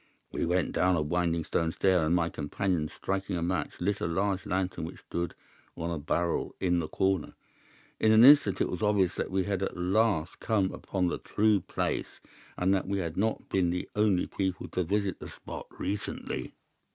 [0.31, 4.07] "We went down a winding stone stair, and my companion, striking a match, lit a
[4.07, 5.35] large lantern which stood
[5.77, 7.35] on a barrel in the corner.
[7.99, 11.59] In an instant it was obvious that we had at last come upon the true
[11.59, 12.19] place,
[12.57, 16.55] and that we had not been the only people to visit the spot recently.